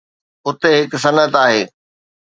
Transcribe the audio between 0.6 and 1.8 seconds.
هڪ صنعت آهي.